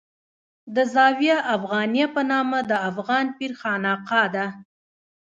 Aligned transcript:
د 0.75 0.77
زاویه 0.93 1.37
افغانیه 1.55 2.07
په 2.15 2.21
نامه 2.31 2.59
د 2.69 2.71
افغان 2.89 3.25
پیر 3.37 3.51
خانقاه 3.61 4.27
ده. 4.35 4.45